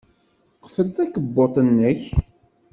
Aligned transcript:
Qfel 0.63 0.87
takebbuḍt-nnek. 0.95 2.03